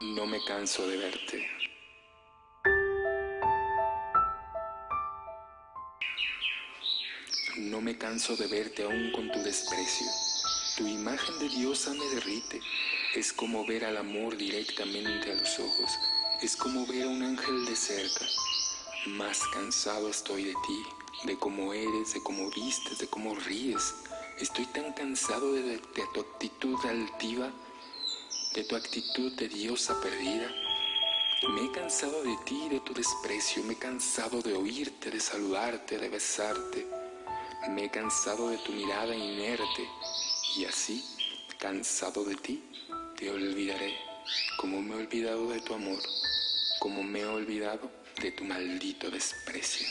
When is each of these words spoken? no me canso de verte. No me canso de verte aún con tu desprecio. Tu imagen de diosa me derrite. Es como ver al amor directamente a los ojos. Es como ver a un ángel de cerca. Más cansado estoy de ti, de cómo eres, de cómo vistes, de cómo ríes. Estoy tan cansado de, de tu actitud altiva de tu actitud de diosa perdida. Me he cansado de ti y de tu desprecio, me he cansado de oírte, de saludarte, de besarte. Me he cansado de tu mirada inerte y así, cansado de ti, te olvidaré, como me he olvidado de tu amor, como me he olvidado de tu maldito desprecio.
no 0.00 0.26
me 0.26 0.44
canso 0.44 0.86
de 0.86 0.96
verte. 0.98 1.50
No 7.56 7.80
me 7.80 7.96
canso 7.96 8.36
de 8.36 8.46
verte 8.46 8.82
aún 8.82 9.10
con 9.12 9.32
tu 9.32 9.42
desprecio. 9.42 10.06
Tu 10.76 10.86
imagen 10.86 11.38
de 11.38 11.48
diosa 11.48 11.94
me 11.94 12.04
derrite. 12.14 12.60
Es 13.14 13.32
como 13.32 13.66
ver 13.66 13.86
al 13.86 13.96
amor 13.96 14.36
directamente 14.36 15.32
a 15.32 15.36
los 15.36 15.58
ojos. 15.58 15.90
Es 16.42 16.56
como 16.56 16.86
ver 16.86 17.04
a 17.04 17.08
un 17.08 17.22
ángel 17.22 17.64
de 17.64 17.74
cerca. 17.74 18.26
Más 19.06 19.40
cansado 19.54 20.10
estoy 20.10 20.44
de 20.44 20.54
ti, 20.66 20.82
de 21.24 21.38
cómo 21.38 21.72
eres, 21.72 22.12
de 22.12 22.22
cómo 22.22 22.50
vistes, 22.50 22.98
de 22.98 23.08
cómo 23.08 23.34
ríes. 23.34 23.94
Estoy 24.38 24.66
tan 24.66 24.92
cansado 24.92 25.54
de, 25.54 25.62
de 25.62 26.04
tu 26.12 26.20
actitud 26.20 26.76
altiva 26.84 27.50
de 28.56 28.64
tu 28.64 28.74
actitud 28.74 29.32
de 29.32 29.48
diosa 29.48 30.00
perdida. 30.00 30.50
Me 31.50 31.66
he 31.66 31.70
cansado 31.70 32.22
de 32.22 32.34
ti 32.46 32.58
y 32.64 32.68
de 32.70 32.80
tu 32.80 32.94
desprecio, 32.94 33.62
me 33.64 33.74
he 33.74 33.78
cansado 33.78 34.40
de 34.40 34.54
oírte, 34.54 35.10
de 35.10 35.20
saludarte, 35.20 35.98
de 35.98 36.08
besarte. 36.08 36.86
Me 37.68 37.84
he 37.84 37.90
cansado 37.90 38.48
de 38.48 38.56
tu 38.56 38.72
mirada 38.72 39.14
inerte 39.14 39.86
y 40.56 40.64
así, 40.64 41.04
cansado 41.58 42.24
de 42.24 42.34
ti, 42.36 42.62
te 43.18 43.30
olvidaré, 43.30 43.94
como 44.58 44.80
me 44.80 44.94
he 44.94 44.98
olvidado 45.00 45.50
de 45.50 45.60
tu 45.60 45.74
amor, 45.74 46.00
como 46.80 47.02
me 47.02 47.20
he 47.20 47.26
olvidado 47.26 47.90
de 48.22 48.30
tu 48.30 48.44
maldito 48.44 49.10
desprecio. 49.10 49.86